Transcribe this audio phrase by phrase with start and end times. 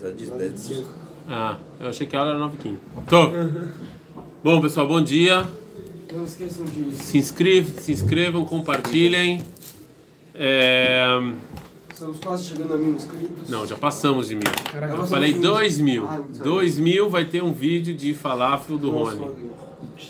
[0.00, 0.84] Apesar de 10.
[1.28, 2.76] Ah, eu achei que a aula era 9 h
[3.06, 3.30] Tô.
[4.42, 5.46] Bom, pessoal, bom dia.
[6.12, 6.96] Não esqueçam de.
[6.96, 9.42] Se, inscreve, se inscrevam, compartilhem.
[10.34, 11.04] É...
[11.92, 13.50] Estamos quase chegando a mil inscritos.
[13.50, 14.44] Não, já passamos de mil.
[14.72, 16.06] Caraca, Eu falei 2 mil.
[16.08, 16.44] Ah, não.
[16.44, 19.50] 2 mil vai ter um vídeo de falafel do Nossa, Rony.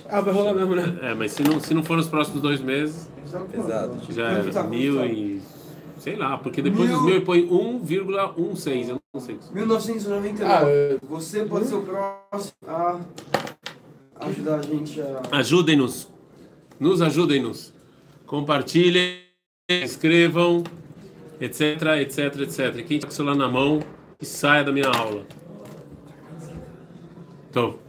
[0.08, 0.98] Ah, vai rolar mesmo, né?
[1.02, 4.12] É, mas se não, se não for nos próximos dois meses, Exato.
[4.12, 4.60] já Quanto tá?
[4.60, 5.42] era mil e.
[5.98, 8.99] Sei lá, porque depois dos mil põe 1,16.
[9.12, 9.38] Eu não sei.
[9.52, 10.44] 1999.
[10.44, 13.00] Ah, é- Você pode ser o próximo a
[14.20, 15.22] ajudar a gente a.
[15.32, 16.08] Ajudem-nos.
[16.78, 17.74] Nos ajudem-nos.
[18.24, 19.18] Compartilhem,
[19.68, 20.62] escrevam,
[21.40, 22.86] etc, etc, etc.
[22.86, 23.80] Quem está com o celular na mão,
[24.18, 25.26] que saia da minha aula.
[27.50, 27.80] Então,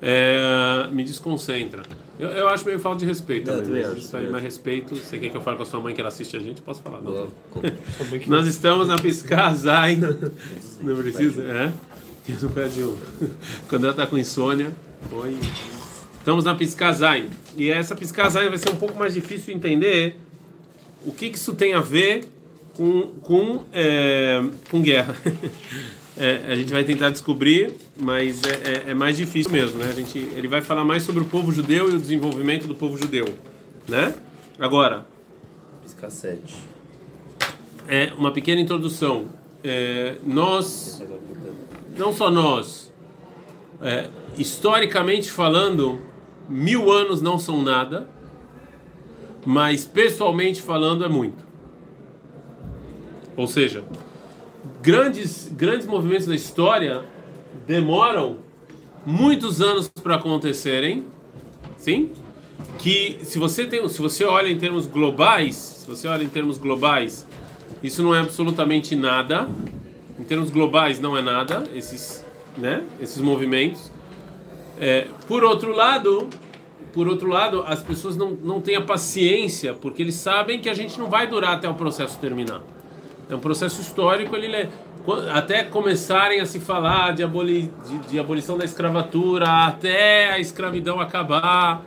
[0.00, 1.82] é, me desconcentra.
[2.18, 3.66] Eu, eu acho meio falta de respeito Não, também.
[3.66, 3.88] também né?
[3.88, 4.94] acho, Isso aí, mais respeito.
[4.94, 6.62] Você quer que eu fale com a sua mãe que ela assiste a gente?
[6.62, 7.00] Posso falar?
[7.00, 7.28] Não.
[8.26, 9.98] Nós estamos na Piscar Zain.
[10.80, 11.42] Não precisa?
[11.42, 11.72] É?
[12.28, 12.96] Um.
[13.68, 14.72] Quando ela está com insônia,
[15.10, 15.38] põe.
[16.18, 17.30] Estamos na Piscar Zain.
[17.56, 20.16] E essa Piscar Zain vai ser um pouco mais difícil de entender
[21.04, 22.26] o que, que isso tem a ver
[22.74, 25.16] com, com, é, com guerra.
[26.16, 29.88] É, a gente vai tentar descobrir, mas é, é- é mais difícil mesmo, né?
[29.90, 32.96] A gente, ele vai falar mais sobre o povo judeu e o desenvolvimento do povo
[32.96, 33.34] judeu,
[33.88, 34.14] né?
[34.58, 35.06] Agora,
[35.82, 36.54] Pisca 7.
[37.88, 39.26] é uma pequena introdução.
[39.64, 41.02] É, nós,
[41.98, 42.92] não só nós,
[43.82, 46.00] é, historicamente falando,
[46.48, 48.08] mil anos não são nada,
[49.44, 51.42] mas pessoalmente falando é muito.
[53.36, 53.82] Ou seja,
[54.84, 57.02] grandes, grandes movimentos da história
[57.66, 58.36] demoram
[59.06, 61.06] muitos anos para acontecerem,
[61.78, 62.12] sim?
[62.78, 66.58] Que se você tem, se você olha em termos globais, se você olha em termos
[66.58, 67.26] globais,
[67.82, 69.48] isso não é absolutamente nada.
[70.20, 72.24] Em termos globais não é nada esses,
[72.58, 72.84] né?
[73.00, 73.90] Esses movimentos.
[74.78, 76.28] É, por outro lado,
[76.92, 80.74] por outro lado, as pessoas não, não têm a paciência porque eles sabem que a
[80.74, 82.73] gente não vai durar até o processo terminar.
[83.28, 84.68] É um processo histórico, ele
[85.32, 91.00] até começarem a se falar de, aboli, de, de abolição da escravatura, até a escravidão
[91.00, 91.82] acabar.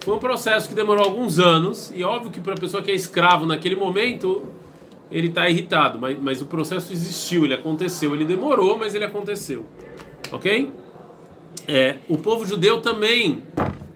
[0.00, 2.94] Foi um processo que demorou alguns anos, e óbvio que para a pessoa que é
[2.94, 4.46] escravo naquele momento,
[5.10, 9.64] ele está irritado, mas, mas o processo existiu, ele aconteceu, ele demorou, mas ele aconteceu.
[10.32, 10.72] Ok?
[11.66, 13.42] É, o povo judeu também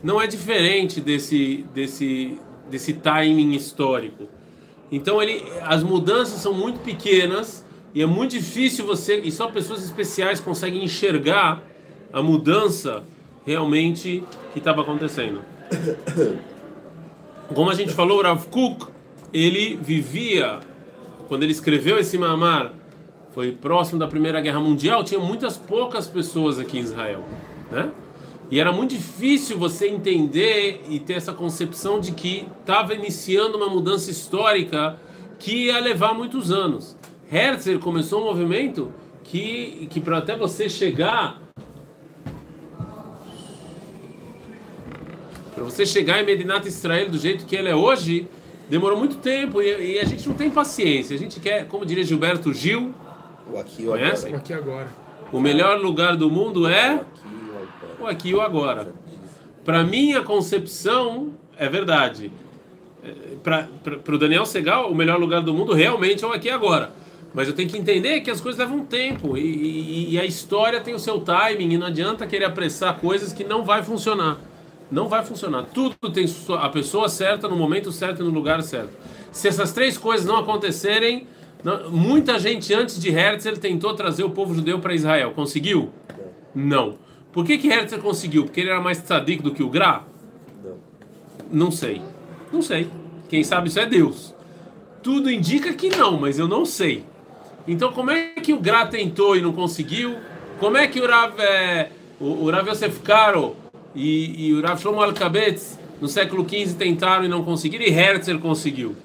[0.03, 4.29] não é diferente desse, desse, desse timing histórico.
[4.91, 7.65] Então ele, as mudanças são muito pequenas
[7.95, 11.63] e é muito difícil você e só pessoas especiais conseguem enxergar
[12.13, 13.05] a mudança
[13.47, 15.43] realmente que estava acontecendo.
[17.55, 18.87] Como a gente falou, o Rav Kuk,
[19.33, 20.61] ele vivia
[21.29, 22.73] quando ele escreveu esse mamar,
[23.33, 27.25] foi próximo da Primeira Guerra Mundial, tinha muitas poucas pessoas aqui em Israel,
[27.71, 27.91] né?
[28.51, 33.69] E era muito difícil você entender e ter essa concepção de que estava iniciando uma
[33.69, 34.99] mudança histórica
[35.39, 36.97] que ia levar muitos anos.
[37.33, 41.41] Herzl começou um movimento que, que para até você chegar
[45.55, 48.27] para você chegar em Medinat Israel do jeito que ele é hoje,
[48.69, 51.15] demorou muito tempo e, e a gente não tem paciência.
[51.15, 52.95] A gente quer, como diria Gilberto Gil,
[53.53, 54.27] O aqui o Conhece?
[54.27, 54.41] agora.
[54.41, 54.89] Aqui agora.
[55.31, 57.01] o melhor lugar do mundo é
[58.01, 58.93] O aqui e o agora.
[59.65, 62.33] Para minha concepção, é verdade.
[63.43, 63.69] Para
[64.15, 66.93] o Daniel Segal, o melhor lugar do mundo realmente é o aqui e agora.
[67.33, 70.81] Mas eu tenho que entender que as coisas levam tempo e, e- e a história
[70.81, 74.39] tem o seu timing e não adianta querer apressar coisas que não vai funcionar.
[74.91, 75.67] Não vai funcionar.
[75.73, 76.27] Tudo tem
[76.59, 78.91] a pessoa certa no momento certo e no lugar certo.
[79.31, 81.29] Se essas três coisas não acontecerem,
[81.63, 85.31] não- muita gente antes de Herzl tentou trazer o povo judeu para Israel.
[85.31, 85.91] Conseguiu?
[86.53, 86.99] Não.
[87.33, 88.45] Por que, que Herzl conseguiu?
[88.45, 90.03] Porque ele era mais tzadik do que o Gra?
[90.63, 90.79] Não.
[91.51, 92.03] Não sei.
[92.53, 92.89] Não sei.
[93.29, 94.35] Quem sabe isso é Deus.
[95.03, 97.05] Tudo indica que não, mas eu não sei.
[97.67, 100.17] Então, como é que o Gra tentou e não conseguiu?
[100.59, 101.91] Como é que o Rav, eh,
[102.21, 103.57] o, o Rav Yosef Karo
[103.95, 108.39] e, e o Rav Shlomo Alkabetz no século XV tentaram e não conseguiram e Herzl
[108.39, 108.97] conseguiu?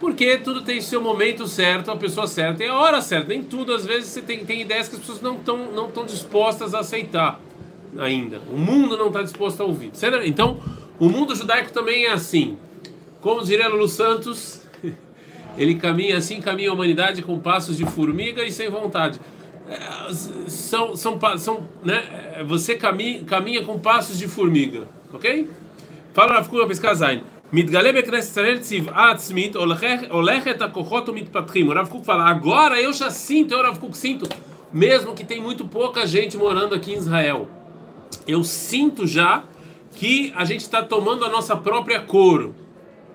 [0.00, 3.28] Porque tudo tem seu momento certo, a pessoa certa e a hora certa.
[3.28, 6.06] Nem tudo, às vezes, você tem, tem ideias que as pessoas não estão não tão
[6.06, 7.40] dispostas a aceitar
[7.98, 8.40] ainda.
[8.50, 9.90] O mundo não está disposto a ouvir.
[10.24, 10.60] Então,
[10.98, 12.56] o mundo judaico também é assim.
[13.20, 14.62] Como diria Lulu Santos,
[15.58, 19.20] ele caminha assim, caminha a humanidade com passos de formiga e sem vontade.
[19.68, 20.12] É,
[20.48, 22.34] são, são, são, né?
[22.36, 25.50] É, você caminha, caminha com passos de formiga, ok?
[26.14, 26.94] Fala na a pescar
[27.50, 31.68] Midgale Beknes Israel Tziv'a Tzmit Olechet Akochot Mitpatrim.
[31.68, 34.28] O Rav Kuk fala, agora eu já sinto, eu Rav Kuk sinto,
[34.72, 37.48] mesmo que tem muito pouca gente morando aqui em Israel.
[38.26, 39.44] Eu sinto já
[39.94, 42.52] que a gente está tomando a nossa própria cor,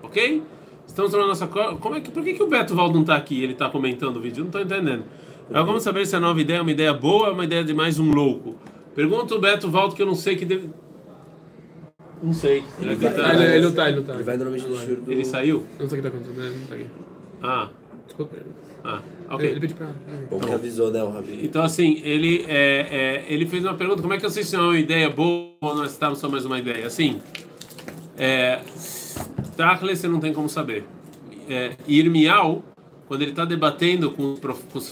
[0.02, 0.42] ok?
[0.86, 1.78] Estamos tomando a nossa cor.
[1.78, 3.40] Como é que, por que, que o Beto Valdo não está aqui?
[3.40, 5.04] Ele está comentando o vídeo, não estou entendendo.
[5.48, 7.62] Agora vamos saber se é a nova ideia é uma ideia boa ou uma ideia
[7.62, 8.56] de mais um louco.
[8.94, 10.70] Pergunta o Beto Valdo que eu não sei que deve...
[12.24, 12.64] Não sei.
[12.80, 14.14] Ele, vai- tá- Ele, ele não tá, ele não tá.
[14.14, 15.12] Ele vai normalmente no shiur do...
[15.12, 15.66] ele saiu?
[15.78, 16.86] Não sei o que tá acontecendo, ele não tá aqui.
[17.42, 17.68] Ah,
[18.06, 18.36] Desculpa.
[18.36, 18.46] ele.
[18.82, 19.50] ah, Ele, ok.
[19.50, 19.86] ele pediu pra.
[20.30, 21.40] Bom que avisou, né, o Rabi?
[21.42, 24.56] Então, assim, ele, é, é, ele fez uma pergunta: como é que eu sei se
[24.56, 26.86] é uma ideia boa ou nós estamos só mais uma ideia?
[26.86, 27.20] Assim,
[28.16, 28.60] é,
[29.56, 30.84] Tachle você não tem como saber.
[31.48, 32.64] É, Irmial,
[33.06, 34.90] quando ele está debatendo com com os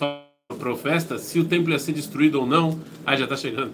[0.59, 3.73] profetas se o templo ia ser destruído ou não, ah, já está chegando.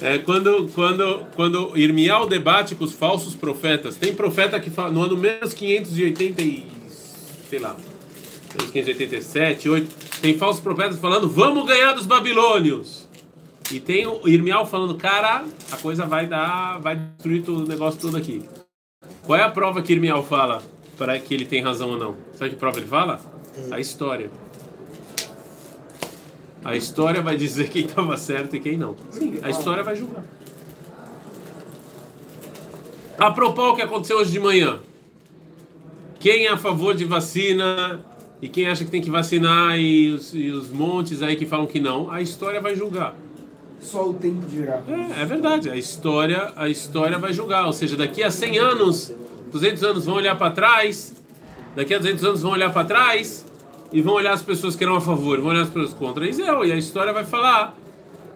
[0.00, 5.02] É, quando, quando, quando Irmial debate com os falsos profetas, tem profeta que fala, no
[5.02, 6.66] ano menos 580 e,
[7.50, 7.76] sei lá,
[8.72, 13.08] 587, 8, tem falsos profetas falando, vamos ganhar dos babilônios.
[13.72, 18.00] E tem o Irmial falando, cara, a coisa vai dar, vai destruir todo o negócio
[18.00, 18.42] todo aqui.
[19.24, 20.62] Qual é a prova que Irmial fala
[20.96, 22.16] para que ele tem razão ou não?
[22.34, 23.20] Sabe que prova ele fala?
[23.70, 24.30] A história.
[26.64, 28.96] A história vai dizer quem estava certo e quem não.
[29.10, 30.24] Sim, a história vai julgar.
[33.18, 34.80] A propósito, o que aconteceu hoje de manhã?
[36.20, 38.04] Quem é a favor de vacina
[38.40, 41.66] e quem acha que tem que vacinar e os, e os montes aí que falam
[41.66, 43.16] que não, a história vai julgar.
[43.80, 44.82] Só o tempo dirá.
[44.88, 47.66] É, é verdade, a história, a história vai julgar.
[47.66, 49.12] Ou seja, daqui a 100 anos,
[49.52, 51.14] 200 anos vão olhar para trás,
[51.76, 53.47] daqui a 200 anos vão olhar para trás
[53.92, 56.64] e vão olhar as pessoas que eram a favor, vão olhar as pessoas contra Israel,
[56.64, 57.74] e a história vai falar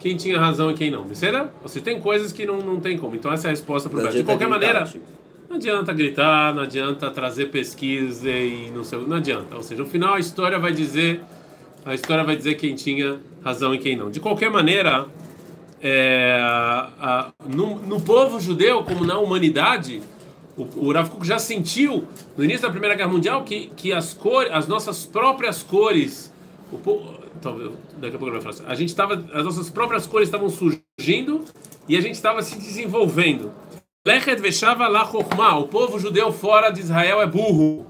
[0.00, 1.02] quem tinha razão e quem não.
[1.04, 1.50] Beleza?
[1.62, 3.14] Você tem coisas que não, não tem como.
[3.14, 4.08] Então essa é a resposta para o.
[4.08, 5.04] De qualquer gritar, maneira, tipo.
[5.48, 9.54] não adianta gritar, não adianta trazer pesquisa e não sei, não adianta.
[9.54, 11.20] Ou seja, no final a história vai dizer,
[11.84, 14.10] a história vai dizer quem tinha razão e quem não.
[14.10, 15.06] De qualquer maneira,
[15.80, 20.02] é, a- no, no povo judeu, como na humanidade,
[20.56, 22.06] o, o já sentiu
[22.36, 26.32] no início da Primeira Guerra Mundial que, que as cores, as nossas próprias cores,
[26.70, 27.02] o po-
[27.40, 30.28] talvez daqui a pouco ele vai falar assim, a gente estava, as nossas próprias cores
[30.28, 31.44] estavam surgindo
[31.88, 33.52] e a gente estava se desenvolvendo.
[34.06, 35.08] Lechet veshava la
[35.58, 37.86] o povo judeu fora de Israel é burro.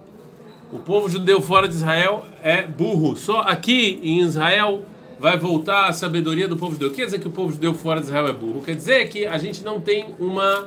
[0.70, 3.16] O povo judeu fora de Israel é burro.
[3.16, 4.84] Só aqui em Israel
[5.18, 6.90] vai voltar a sabedoria do povo judeu.
[6.90, 8.62] Quer dizer que o povo judeu fora de Israel é burro?
[8.62, 10.66] Quer dizer que a gente não tem uma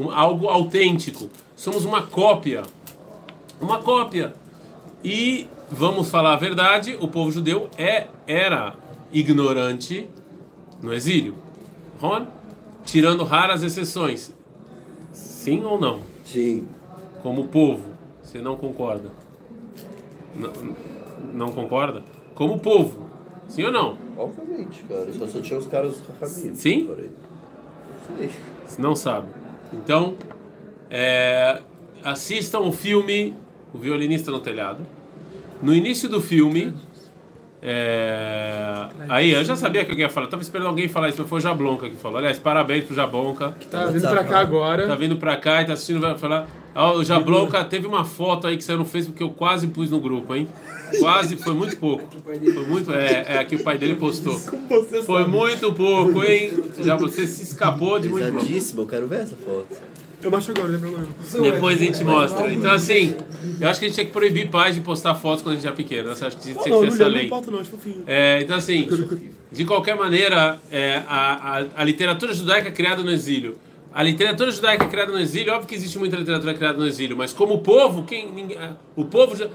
[0.00, 1.28] um- algo autêntico.
[1.56, 2.62] Somos uma cópia.
[3.60, 4.34] Uma cópia.
[5.04, 8.74] E vamos falar a verdade, o povo judeu é era
[9.12, 10.08] ignorante
[10.82, 11.34] no exílio.
[12.00, 12.26] Ron,
[12.84, 14.32] tirando raras exceções.
[15.12, 16.00] Sim ou não?
[16.24, 16.66] Sim.
[17.22, 17.84] Como povo,
[18.22, 19.10] você não concorda?
[20.34, 20.52] Não,
[21.34, 22.02] não concorda?
[22.34, 23.06] Como povo,
[23.48, 23.98] sim ou não?
[24.16, 25.12] Obviamente, cara.
[25.12, 26.02] Só, só tinha os caras.
[26.54, 26.88] Sim?
[28.78, 29.28] Não sabe.
[29.72, 30.16] Então,
[30.90, 31.60] é,
[32.04, 33.34] assistam o filme
[33.72, 34.84] O Violinista no Telhado.
[35.62, 36.72] No início do filme,
[37.62, 41.28] é, aí eu já sabia que eu ia falar, estava esperando alguém falar isso, mas
[41.28, 42.18] foi o Jablonca que falou.
[42.18, 43.54] Aliás, parabéns pro Jablonca.
[43.70, 44.96] Tá vindo pra cá Tá agora.
[44.96, 46.46] vindo pra cá e tá assistindo, vai falar.
[46.74, 49.90] Ó, o Jablonca teve uma foto aí que saiu no Facebook que eu quase pus
[49.90, 50.48] no grupo, hein?
[50.98, 52.04] Quase, foi muito pouco.
[52.24, 54.38] Foi muito, é, é que o pai dele postou.
[55.04, 56.52] Foi muito pouco, hein?
[56.80, 58.80] Já você se escapou de muito pouco.
[58.80, 59.66] Eu quero ver essa foto.
[60.22, 61.50] Eu macho agora, não tem problema.
[61.50, 62.52] Depois a gente mostra.
[62.52, 63.16] Então, assim,
[63.58, 65.66] eu acho que a gente tinha que proibir pais de postar fotos quando a gente
[65.68, 66.08] é pequeno.
[66.08, 67.26] Eu acho que tinha Oh, que não, ter não, essa não, lei.
[67.26, 67.64] importa não, é.
[68.06, 68.86] É, então, assim,
[69.50, 73.56] de qualquer maneira, é, a, a, a literatura judaica criada no exílio.
[73.92, 77.32] A literatura judaica criada no exílio, óbvio que existe muita literatura criada no exílio, mas
[77.32, 78.56] como povo, quem, ninguém,
[78.94, 79.36] o povo.
[79.36, 79.48] já-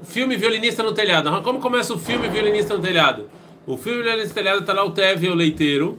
[0.00, 1.30] O filme Violinista no Telhado.
[1.42, 3.28] Como começa o filme Violinista no Telhado?
[3.66, 5.96] O filme Violinista no Telhado está lá o Teve, o leiteiro,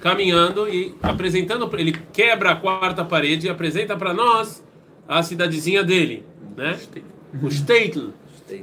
[0.00, 1.70] caminhando e apresentando.
[1.78, 4.64] Ele quebra a quarta parede e apresenta para nós
[5.06, 6.24] a cidadezinha dele,
[6.56, 6.76] né?
[7.42, 8.12] O Statel.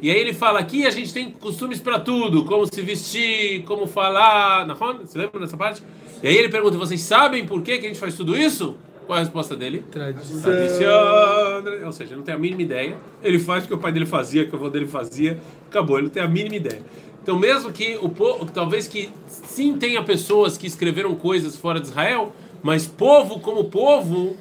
[0.01, 3.85] E aí ele fala aqui a gente tem costumes para tudo, como se vestir, como
[3.85, 4.99] falar, Nahon?
[4.99, 5.83] Você lembra dessa parte?
[6.21, 8.77] E aí ele pergunta: vocês sabem por que, que a gente faz tudo isso?
[9.05, 9.83] Qual é a resposta dele?
[9.91, 10.41] Tradição.
[10.41, 11.85] Tradição.
[11.85, 12.97] Ou seja, não tem a mínima ideia.
[13.21, 15.39] Ele faz o que o pai dele fazia, o que o avô dele fazia.
[15.69, 16.81] Acabou, ele não tem a mínima ideia.
[17.21, 21.87] Então, mesmo que o povo, talvez que sim tenha pessoas que escreveram coisas fora de
[21.87, 24.37] Israel, mas povo como povo,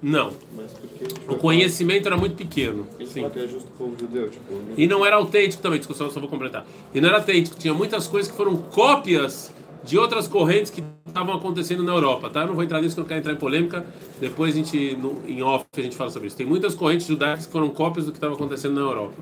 [0.00, 0.32] não.
[1.28, 2.86] O conhecimento era muito pequeno.
[3.06, 3.24] Sim.
[3.24, 3.94] é tipo,
[4.54, 6.64] não- E não era autêntico também, discussão, só vou completar.
[6.94, 9.52] E não era autêntico, tinha muitas coisas que foram cópias
[9.84, 12.42] de outras correntes que estavam acontecendo na Europa, tá?
[12.42, 13.86] Eu não vou entrar nisso, que eu não quero entrar em polêmica.
[14.20, 16.36] Depois a gente, no, em off, a gente fala sobre isso.
[16.36, 19.14] Tem muitas correntes judaicas que foram cópias do que estava acontecendo na Europa.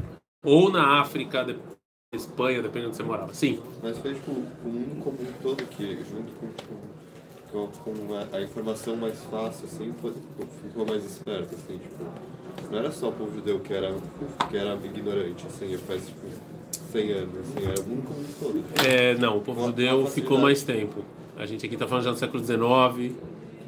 [0.45, 1.57] Ou na África, de-
[2.15, 3.35] Espanha, dependendo onde você morava.
[3.35, 3.59] Sim.
[3.83, 6.75] Mas foi tipo o mundo como um todo que, junto com, tipo,
[7.57, 9.93] com, com a, a informação mais fácil, assim,
[10.69, 12.05] ficou mais esperto, assim, tipo.
[12.71, 13.95] Não era só o povo judeu que era,
[14.51, 16.27] que era ignorante, assim, faz tipo
[16.93, 18.87] 100 anos, assim, era o mundo como um todo.
[18.87, 21.05] É, não, o povo Uma- judeu uma ficou mais tempo.
[21.39, 23.15] A gente aqui está falando já do século XIX.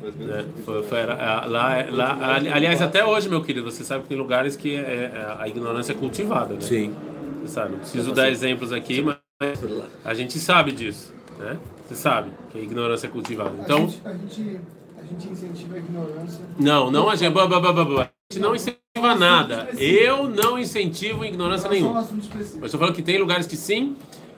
[0.03, 0.45] Mas mesmo Né?
[0.65, 4.17] Foi, foi- era- lá, lá, ali- aliás, até hoje, meu querido, você sabe que tem
[4.19, 6.61] lugares que é- é- a ignorância é cultivada, né?
[6.61, 6.95] Sim.
[7.43, 9.17] Você sabe, não preciso dar exemplos aqui, mas
[9.63, 9.87] lá.
[10.05, 11.59] a gente sabe disso, né?
[11.87, 13.51] Você sabe que a ignorância é cultivada.
[13.59, 14.61] A Então, gente- a gente,
[14.99, 16.45] a gente incentiva a ignorância.
[16.59, 18.03] não, não a gente, blá, blá, blá, blá, blá.
[18.03, 19.69] a gente não incentiva nada.
[19.79, 21.95] Eu não incentivo ignorância um nenhuma.
[22.03, 22.13] Mas
[22.65, 23.97] estou falando que tem lugares que sim.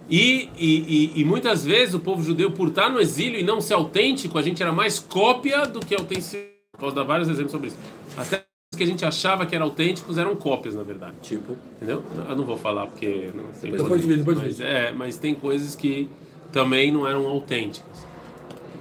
[0.09, 3.61] E, e, e, e muitas vezes o povo judeu, por estar no exílio e não
[3.61, 6.37] ser autêntico, a gente era mais cópia do que autêntico.
[6.78, 7.76] Posso dar vários exemplos sobre isso.
[8.16, 11.14] Até os que a gente achava que eram autênticos eram cópias, na verdade.
[11.23, 12.02] Tipo, Entendeu?
[12.28, 14.66] Eu não vou falar porque não tem Depois de vídeo, depois de vídeo.
[14.66, 16.09] é, mas tem coisas que
[16.52, 18.07] também não eram autênticas.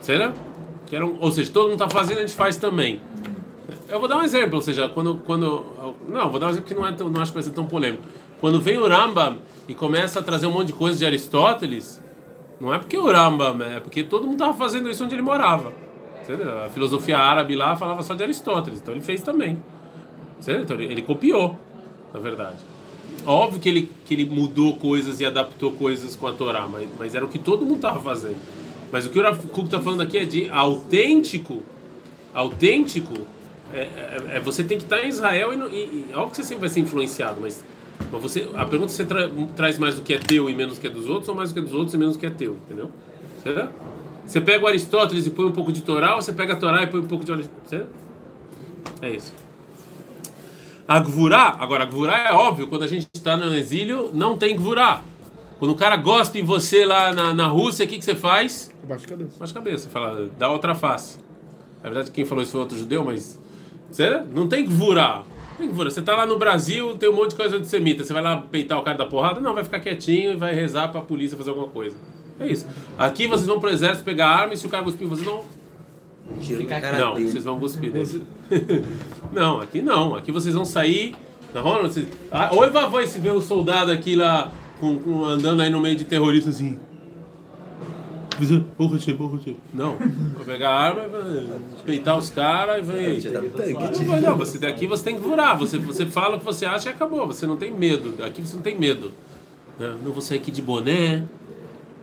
[0.02, 0.34] Será?
[0.86, 3.02] Que eram, ou seja, todo mundo está fazendo, a gente faz também.
[3.88, 5.16] Eu vou dar um exemplo, ou seja, quando.
[5.26, 5.66] quando
[6.08, 7.66] não, vou dar um exemplo que não, é tão, não acho que vai ser tão
[7.66, 8.04] polêmico.
[8.40, 12.02] Quando vem o Rambam e começa a trazer um monte de coisa de Aristóteles,
[12.60, 15.74] não é porque o Rambam, é porque todo mundo estava fazendo isso onde ele morava.
[16.24, 16.64] Entendeu?
[16.64, 19.58] A filosofia árabe lá falava só de Aristóteles, então ele fez também.
[20.40, 20.62] Entendeu?
[20.62, 21.58] Então ele, ele copiou,
[22.14, 22.58] na verdade.
[23.26, 27.14] Óbvio que ele, que ele mudou coisas e adaptou coisas com a Torá, mas, mas
[27.16, 28.38] era o que todo mundo estava fazendo.
[28.92, 31.62] Mas o que o Rav Kuk está falando aqui é de autêntico.
[32.34, 33.14] Autêntico
[33.74, 36.44] é, é- é você tem que estar em Israel e, e, e óbvio que você
[36.44, 37.64] sempre vai ser influenciado, mas,
[38.12, 40.76] mas você, a pergunta é você tra- traz mais do que é teu e menos
[40.76, 42.20] do que é dos outros, ou mais do que é dos outros e menos do
[42.20, 42.90] que é teu, entendeu?
[43.44, 43.70] Será?
[44.26, 46.84] Você pega o Aristóteles e põe um pouco de Torá, ou você pega a Torá
[46.84, 47.70] e põe um pouco de Aristóteles?
[47.70, 47.86] Será?
[49.02, 49.34] É isso.
[50.90, 54.56] A Gvurá, agora a Gvurá é óbvio, quando a gente está no exílio, não tem
[54.56, 55.04] Gvurá.
[55.60, 58.72] Quando o cara gosta em você lá na, na Rússia, o que, que você faz?
[58.84, 59.32] Abaixa a cabeça.
[59.38, 61.20] Baixa a cabeça, você fala, dá outra face.
[61.84, 63.40] Na verdade, quem falou isso foi outro judeu, mas.
[63.92, 65.22] Você não tem Gvurá.
[65.52, 65.92] Não tem Gvurá.
[65.92, 68.04] Você tá lá no Brasil, tem um monte de coisa antissemita.
[68.04, 69.40] Você vai lá peitar o cara da porrada?
[69.40, 71.96] Não, vai ficar quietinho e vai rezar pra polícia fazer alguma coisa.
[72.40, 72.66] É isso.
[72.98, 75.44] Aqui vocês vão pro exército pegar arma e se o cara cuspir, vocês não.
[76.40, 77.30] Tiro na cara Não, dele.
[77.32, 78.24] vocês vão cuspir dele.
[79.32, 80.16] não, aqui não.
[80.16, 81.16] Aqui vocês vão sair.
[81.54, 82.08] Na hora, vocês...
[82.32, 85.96] ah, oi, vovó, se vê o soldado aqui lá com, com- andando aí no meio
[85.96, 86.78] de terroristas assim.
[88.78, 89.58] Porra, tio, porra, tio.
[89.74, 91.48] Não, vou pegar a arma, vai
[91.86, 93.20] peitar os caras e vai.
[93.20, 95.58] Tá tanque, Não, não, você daqui você tem que furar.
[95.58, 97.28] Você, você fala o que você acha e acabou.
[97.28, 98.24] Você não tem medo.
[98.24, 99.12] Aqui você não tem medo.
[99.78, 99.94] Né?
[100.02, 101.26] Não vou sair aqui de boné.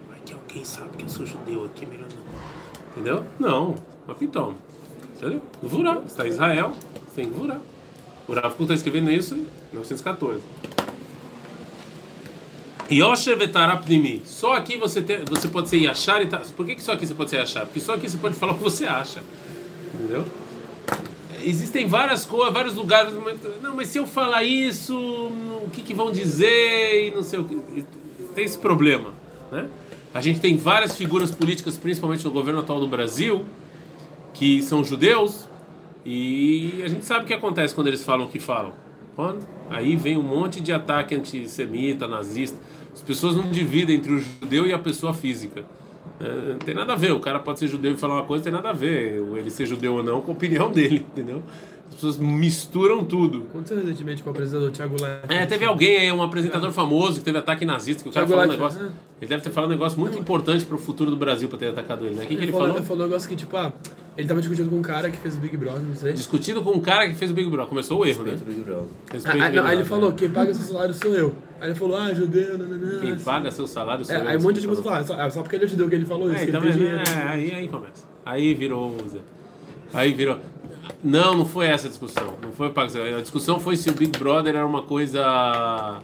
[0.08, 2.92] Vai que alguém sabe que eu sou judeu aqui, melhor não.
[2.92, 3.24] Entendeu?
[3.38, 3.74] Não.
[4.06, 4.54] Mas então.
[5.16, 5.42] Entendeu?
[5.62, 6.02] Vurá.
[6.06, 6.72] Está em Israel,
[7.14, 7.60] tem vurar.
[8.28, 10.42] O Rav está escrevendo isso em 1914.
[12.90, 14.22] Yoshev etarapnimi.
[14.24, 17.14] Só aqui você, tem, você pode ser Yashar e Por que, que só aqui você
[17.14, 17.66] pode ser Yashar?
[17.66, 19.22] Porque só aqui você pode falar o que você acha.
[19.94, 20.24] Entendeu?
[21.42, 23.12] Existem várias coisas, vários lugares.
[23.62, 27.44] Não, mas se eu falar isso, o que, que vão dizer e não sei o
[27.44, 27.84] que.
[28.34, 29.12] Tem esse problema.
[29.50, 29.68] Né?
[30.12, 33.44] A gente tem várias figuras políticas, principalmente no governo atual do Brasil,
[34.38, 35.48] que são judeus,
[36.04, 38.72] e a gente sabe o que acontece quando eles falam o que falam.
[39.70, 42.56] Aí vem um monte de ataque antissemita, nazista.
[42.94, 45.64] As pessoas não dividem entre o judeu e a pessoa física.
[46.20, 47.12] É, não tem nada a ver.
[47.12, 49.22] O cara pode ser judeu e falar uma coisa, não tem nada a ver.
[49.36, 51.42] Ele ser judeu ou não com a opinião dele, entendeu?
[51.88, 53.46] As pessoas misturam tudo.
[53.50, 55.30] Aconteceu recentemente com o apresentador Thiago Leifert.
[55.30, 58.40] É, teve alguém aí, um apresentador famoso que teve ataque nazista, que o cara Thiago
[58.40, 58.82] falou um negócio.
[58.82, 58.92] né?
[59.20, 61.68] Ele deve ter falado um negócio muito importante para o futuro do Brasil para ter
[61.68, 62.24] atacado ele, né?
[62.24, 62.76] O que, que ele falou?
[62.76, 63.72] Ele falou um negócio que, tipo, ah,
[64.16, 66.12] ele tava discutindo com um cara que fez o Big Brother, não sei.
[66.12, 67.68] Discutindo com um cara que fez o Big Brother.
[67.68, 68.36] Começou o erro, né?
[69.24, 71.34] Ah, ah, não, aí ele falou, quem paga seu salário sou eu.
[71.60, 73.00] Aí ele falou, ah, judeu, nananã.
[73.00, 73.24] Quem assim.
[73.24, 74.82] paga seu salário sou É, eu, aí um monte de gente falou.
[74.82, 76.44] começou a falar, é só, só porque ele é judeu que ele falou isso, É,
[76.44, 78.04] que então, é, é, aí, aí começa.
[78.24, 78.96] Aí virou.
[79.08, 79.18] Zé.
[79.92, 80.38] Aí virou.
[81.02, 82.34] Não, não foi essa a discussão.
[82.42, 82.72] Não foi.
[83.16, 86.00] A discussão foi se o Big Brother era uma coisa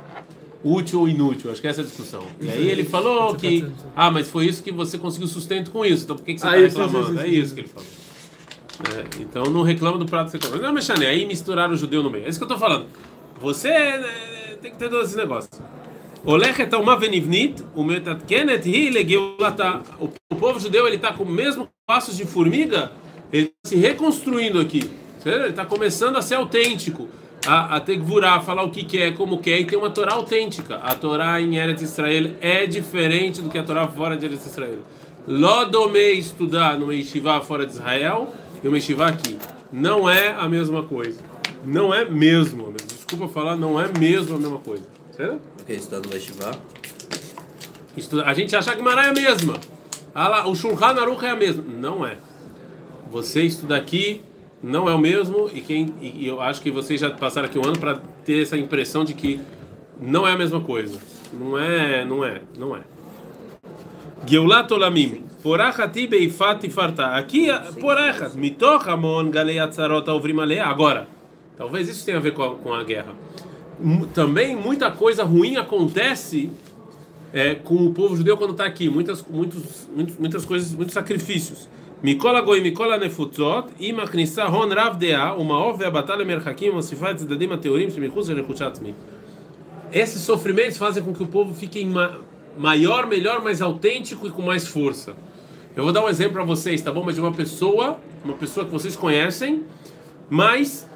[0.65, 1.51] útil ou inútil.
[1.51, 2.23] Acho que essa é a discussão.
[2.41, 3.67] E aí ele falou que.
[3.97, 6.05] Ah, mas foi isso que você conseguiu sustento com isso.
[6.05, 7.15] Então por que, que você Ah, está isso, isso, reclamando?
[7.15, 7.45] isso, é isso.
[7.45, 7.89] isso que ele falou.
[8.81, 10.63] É, então não reclama do prato que você comeu.
[10.63, 12.25] Não, Mexane, aí misturaram o judeu no meio.
[12.25, 12.87] É isso que eu estou falando.
[13.41, 15.61] Você né, tem que ter todos esses negócios.
[16.25, 17.83] Uma venivnit, o.
[20.31, 22.93] O povo judeu ele está com o mesmo passos de formiga,
[23.33, 24.89] ele está se reconstruindo aqui.
[25.25, 27.09] Ele está começando a ser autêntico,
[27.47, 29.79] a, a ter que vurar, falar o que quer, é, como quer, é, e tem
[29.79, 30.77] uma Torá autêntica.
[30.77, 34.79] A Torá em Eretz Israel é diferente do que a Torá fora de Eretz Israel.
[35.27, 39.39] Lodomei estudar no Yeshiva fora de Israel e uma yeshiva aqui.
[39.73, 41.21] Não é a mesma coisa.
[41.65, 42.73] Não é mesmo.
[42.73, 44.85] Desculpa falar, não é mesmo a mesma coisa.
[45.17, 45.41] Certo?
[45.61, 46.55] Ok, estudando vai estivar.
[47.97, 49.59] Estuda- A gente acha que Mará é a mesma.
[50.15, 51.63] Ah lá, o Shulchan Aruch é a mesma.
[51.63, 52.17] Não é.
[53.11, 54.23] Você estuda aqui
[54.63, 57.65] não é o mesmo e quem e eu acho que vocês já passaram aqui um
[57.67, 59.41] ano para ter essa impressão de que
[60.01, 60.99] não é a mesma coisa.
[61.33, 62.81] Não é, não é, não é.
[64.27, 65.23] Geulat Olamim.
[65.43, 67.17] Porachati beifat farta.
[67.17, 67.49] Aqui,
[67.81, 68.35] porachat.
[68.37, 70.05] Mitoch amon galei atzarot.
[70.65, 71.09] Agora,
[71.57, 73.15] talvez isso tenha a ver com a, com a guerra.
[74.15, 76.51] Também muita coisa ruim acontece
[77.33, 78.89] é, com o povo judeu quando está aqui.
[78.89, 81.69] Muitas, muitos, muitos, muitas coisas, muitos sacrifícios.
[82.03, 87.53] Mikola goi mikola nefutzot, ima knissa hon rav dea, uma ove abatalha merchakim, osifat zedadim
[87.53, 88.93] ateorim, shemichus erechuchatzmi.
[89.93, 92.19] Esses sofrimentos fazem com que o povo fique ma
[92.57, 95.15] maior, melhor, mais autêntico e com mais força.
[95.75, 97.03] Eu vou dar um exemplo para vocês, tá bom?
[97.03, 99.65] Mas de uma pessoa, uma pessoa que vocês conhecem,
[100.29, 100.87] mas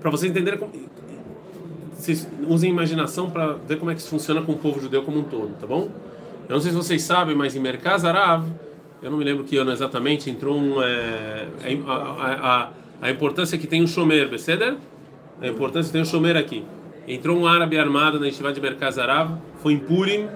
[0.00, 0.72] para vocês entenderem como,
[1.94, 5.20] vocês usem imaginação para ver como é que isso funciona com o povo judeu como
[5.20, 5.90] um todo, tá bom?
[6.48, 8.44] Eu não sei se vocês sabem, mas em Merkaz Arav,
[9.02, 11.46] eu não me lembro que ano exatamente, entrou um, é,
[11.86, 12.70] a, a, a,
[13.02, 14.76] a importância que tem um shomer, Beceder?
[15.40, 16.64] A importância que tem um shomer aqui.
[17.10, 20.28] Entrou um árabe armado na Yeshiva de Merkaz Arav, foi em Purim,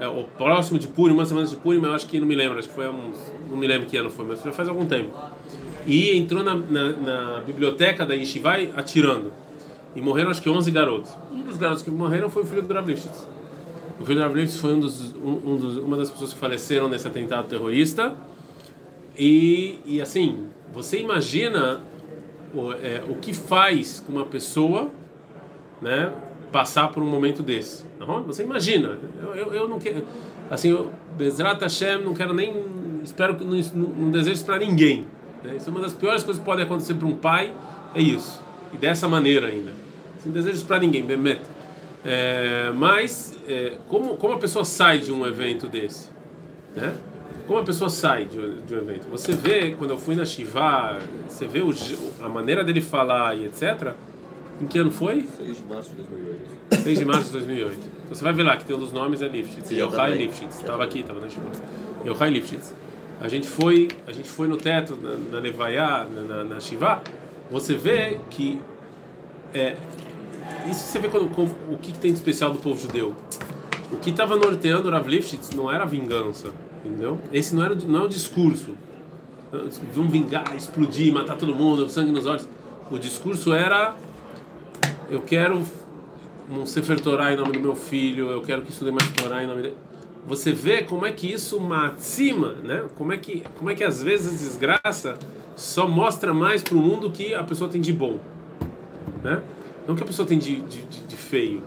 [0.00, 2.58] é, o próximo de Purim, uma semana de Purim, eu acho que não me lembro,
[2.58, 3.16] acho que foi uns,
[3.48, 5.16] não me lembro que ano foi, mas já faz algum tempo.
[5.86, 9.32] E entrou na, na, na biblioteca da Yeshiva atirando.
[9.94, 11.16] E morreram acho que 11 garotos.
[11.30, 12.90] Um dos garotos que morreram foi o filho do Rav.
[12.90, 16.88] O filho do Rav foi um dos, um, um dos, uma das pessoas que faleceram
[16.88, 18.16] nesse atentado terrorista.
[19.16, 21.82] E, e assim, você imagina
[22.52, 24.90] o, é, o que faz com uma pessoa
[25.80, 26.12] né,
[26.50, 27.84] passar por um momento desse.
[27.98, 28.22] Não?
[28.24, 28.98] Você imagina.
[29.22, 30.04] Eu, eu, eu não quero.
[30.50, 32.64] Assim, eu, Bezrat Hashem, não quero nem.
[33.02, 35.06] Espero que não, não, desejo para ninguém.
[35.42, 35.56] Né?
[35.56, 37.52] Isso é uma das piores coisas que pode acontecer para um pai.
[37.94, 38.42] É isso.
[38.72, 39.72] E dessa maneira ainda.
[40.24, 41.40] Não desejo isso para ninguém, Bemet.
[42.04, 46.08] É, mas, é, como, como a pessoa sai de um evento desse?
[46.74, 46.94] Né?
[47.46, 49.08] Como a pessoa sai de, de um evento?
[49.10, 51.72] Você vê, quando eu fui na Shiva, você vê o
[52.20, 53.94] a maneira dele falar e etc.
[54.60, 55.28] Em que ano foi?
[55.36, 56.82] 6 de março de 2008.
[56.82, 57.74] 6 de março de 2008.
[57.74, 59.70] Então você vai ver lá que tem um dos nomes é Lifshitz.
[59.70, 60.14] Yochai.
[60.16, 60.56] Lifshitz.
[60.56, 61.50] Estava aqui, estava na Shiva.
[62.04, 62.74] Yochai Lifshitz.
[63.20, 67.02] A gente foi, a gente foi no teto, na, na Levaiá, na, na, na Shiva.
[67.50, 68.60] Você vê que
[69.54, 69.76] é,
[70.68, 71.26] isso você vê quando,
[71.70, 73.14] o que, que tem de especial do povo judeu.
[73.90, 76.50] O que estava norteando o Rav Lifshitz não era a vingança,
[76.84, 77.20] entendeu?
[77.32, 78.74] Esse não, era, não é o discurso.
[79.94, 82.48] Vamos vingar, explodir, matar todo mundo, sangue nos olhos.
[82.90, 83.94] O discurso era:
[85.08, 85.62] eu quero
[86.50, 89.46] um Sefer Torah em nome do meu filho, eu quero que estudem mais Torah em
[89.46, 89.76] nome dele.
[90.26, 92.84] Você vê como é que isso acima, né?
[92.96, 95.18] Como é que, como é que às vezes a desgraça
[95.54, 98.18] só mostra mais para o mundo que a pessoa tem de bom,
[99.22, 99.42] né?
[99.86, 101.62] Não que a pessoa tem de, de, de- feio,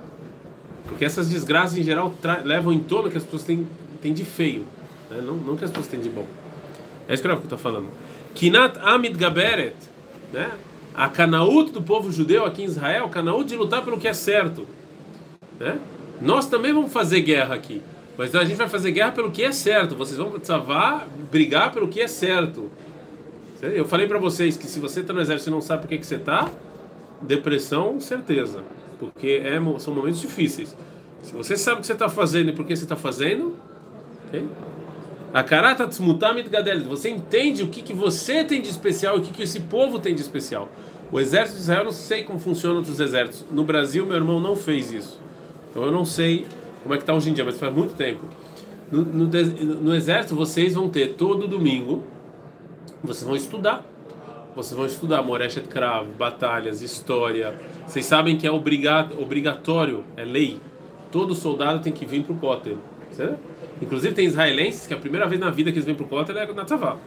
[0.85, 2.13] porque essas desgraças em geral
[2.45, 3.67] levam em torno que as pessoas têm,
[4.01, 4.65] têm de feio,
[5.09, 5.21] né?
[5.21, 6.25] não, não que as pessoas têm de bom.
[7.07, 7.87] É isso que eu estou falando.
[8.35, 9.75] Kinat Amid Gaberet,
[10.31, 10.51] né?
[10.93, 14.67] A canaút do povo judeu aqui em Israel, canaút de lutar pelo que é certo,
[15.59, 15.79] né?
[16.21, 17.81] Nós também vamos fazer guerra aqui,
[18.17, 19.95] mas a gente vai fazer guerra pelo que é certo.
[19.95, 22.69] Vocês vão salvar, brigar pelo que é certo.
[23.61, 25.97] Eu falei para vocês que se você está no exército e não sabe por que
[25.97, 26.49] que você está,
[27.21, 28.63] depressão, certeza,
[28.99, 30.75] porque é, são momentos difíceis.
[31.21, 33.55] Se você sabe o que você está fazendo e por que você está fazendo?
[35.33, 36.81] A karata tzmutamit gadel.
[36.85, 39.99] Você entende o que, que você tem de especial e o que, que esse povo
[39.99, 40.69] tem de especial.
[41.11, 43.45] O exército de Israel, eu não sei como funciona outros exércitos.
[43.51, 45.19] No Brasil, meu irmão não fez isso.
[45.69, 46.45] Então eu não sei
[46.81, 48.21] como é que está hoje em dia, mas faz muito tempo.
[48.91, 52.03] No, no, no exército, vocês vão ter todo domingo,
[53.03, 53.85] vocês vão estudar.
[54.55, 57.53] Vocês vão estudar Moreshet Krav, batalhas, história.
[57.87, 60.59] Vocês sabem que é obriga- obrigatório, é lei.
[61.11, 62.77] Todo soldado tem que vir para o Kotel.
[63.19, 63.39] Certo?
[63.81, 66.37] Inclusive tem israelenses que a primeira vez na vida que eles vêm para o Kotel
[66.37, 66.97] é na Tzavá.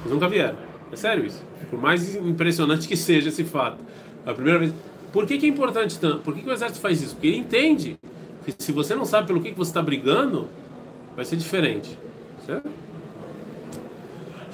[0.00, 0.56] Eles nunca vieram.
[0.92, 1.42] É sério isso.
[1.70, 3.78] Por mais impressionante que seja esse fato.
[4.26, 4.72] A primeira vez.
[5.12, 6.18] Por que, que é importante tanto?
[6.18, 7.14] Por que, que o exército faz isso?
[7.14, 7.96] Porque ele entende
[8.44, 10.48] que se você não sabe pelo que, que você está brigando,
[11.14, 11.96] vai ser diferente.
[12.44, 12.68] Certo?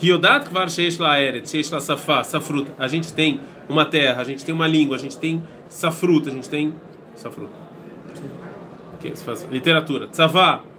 [0.02, 2.72] Hiodat kvar la eret, sheish la safá, safruta.
[2.78, 6.32] A gente tem uma terra, a gente tem uma língua, a gente tem safruta, a
[6.32, 6.74] gente tem
[7.16, 7.52] safruta.
[9.24, 10.08] Faz literatura.
[10.08, 10.69] Tzavá.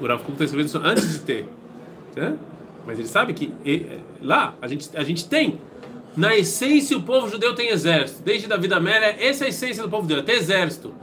[0.00, 1.48] O Rav Kuk está escrevendo isso antes de ter.
[2.16, 2.36] né?
[2.86, 3.52] Mas ele sabe que
[4.20, 5.58] lá a gente, a gente tem.
[6.16, 8.22] Na essência, o povo judeu tem exército.
[8.22, 10.94] Desde Davi da Amélia, essa é a essência do povo judeu, é ter exército.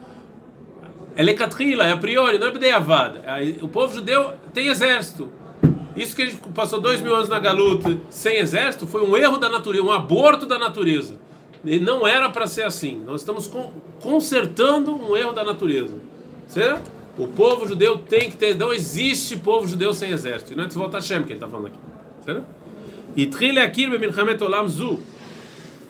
[1.16, 3.20] É lecatrila, é a priori, não é bdeiavad.
[3.62, 5.30] O povo judeu tem exército.
[5.96, 9.38] Isso que a gente passou dois mil anos na galuta sem exército foi um erro
[9.38, 11.16] da natureza, um aborto da natureza.
[11.66, 13.02] E não era para ser assim.
[13.06, 15.96] Nós estamos con- consertando um erro da natureza.
[16.48, 16.90] Certo?
[17.22, 18.56] O povo judeu tem que ter.
[18.56, 20.56] Não existe povo judeu sem exército.
[20.56, 21.78] Não é Tzvot Hashem que ele está falando aqui.
[23.16, 23.90] E Trile Akir
[24.68, 25.00] Zu.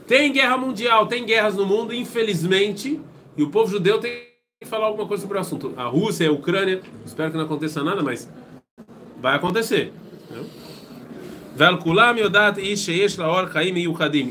[0.05, 2.99] Tem guerra mundial, tem guerras no mundo, infelizmente.
[3.37, 4.11] E o povo judeu tem
[4.59, 5.73] que falar alguma coisa sobre o assunto.
[5.77, 6.81] A Rússia, a Ucrânia.
[7.05, 8.29] Espero que não aconteça nada, mas
[9.21, 9.93] vai acontecer.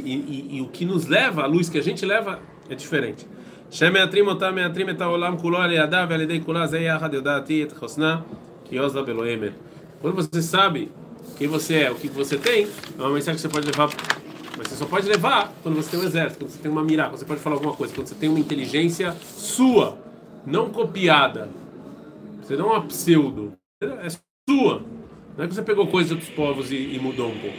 [0.05, 3.27] E- E e o que nos leva, a luz que a gente leva, é diferente.
[3.71, 8.25] Shem Atrim Otam Atrim Et Olam Kulo Aliadá Veledei Kulá Zei Ahad Yodati Et Hosna
[8.69, 9.53] Kiosla Beloemer.
[10.01, 10.91] Quando você sabe
[11.39, 13.89] quem você é, o que você tem, é uma mensagem que você pode levar.
[14.59, 17.05] Mas você só pode levar quando você tem um exército, quando você tem uma mira
[17.05, 19.97] quando você pode falar alguma coisa, quando você tem uma inteligência sua,
[20.45, 21.49] não copiada.
[22.43, 23.53] Você não é uma pseudo.
[23.81, 24.09] É
[24.49, 24.83] sua.
[25.39, 27.57] Não é que você pegou coisas dos povos e, e mudou um pouco.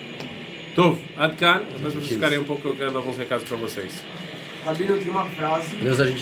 [0.76, 4.04] Tov, Adkan, nós vamos aí um pouco, eu quero dar alguns recados para vocês.
[4.66, 5.76] Rabino, tem uma frase.
[5.78, 6.20] Deus a gente